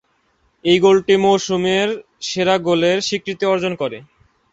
[0.65, 1.89] এই গোলটি মৌসুমের
[2.27, 3.97] সেরা গোলের স্বীকৃতি অর্জন করে।